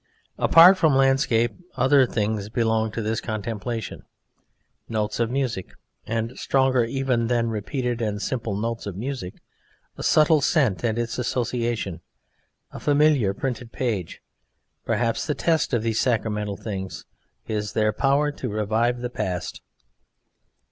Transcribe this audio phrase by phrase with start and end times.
[0.39, 4.01] Apart from landscape other things belong to this contemplation:
[4.89, 5.73] Notes of music,
[6.07, 9.35] and, stronger even than repeated and simple notes of music,
[9.99, 12.01] a subtle scent and its association,
[12.71, 14.23] a familiar printed page.
[14.85, 17.05] Perhaps the test of these sacramental things
[17.47, 19.61] is their power to revive the past.